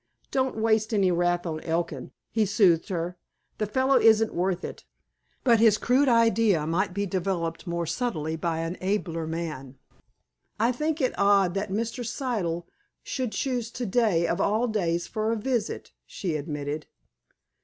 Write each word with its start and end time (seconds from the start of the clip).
"Don't 0.31 0.57
waste 0.57 0.95
any 0.95 1.11
wrath 1.11 1.45
on 1.45 1.59
Elkin," 1.59 2.11
he 2.31 2.43
soothed 2.43 2.89
her. 2.89 3.19
"The 3.59 3.67
fellow 3.67 3.97
isn't 3.99 4.33
worth 4.33 4.63
it. 4.65 4.83
But 5.43 5.59
his 5.59 5.77
crude 5.77 6.09
idea 6.09 6.65
might 6.65 6.91
be 6.91 7.05
developed 7.05 7.67
more 7.67 7.85
subtly 7.85 8.35
by 8.35 8.61
an 8.61 8.77
abler 8.81 9.27
man." 9.27 9.77
"I 10.59 10.71
think 10.71 11.01
it 11.01 11.13
odd 11.19 11.53
that 11.53 11.69
Mr. 11.69 12.03
Siddle 12.03 12.65
should 13.03 13.31
choose 13.31 13.69
to 13.69 13.85
day, 13.85 14.25
of 14.27 14.41
all 14.41 14.67
days, 14.67 15.05
for 15.05 15.31
a 15.31 15.35
visit," 15.35 15.91
she 16.07 16.35
admitted. 16.35 16.87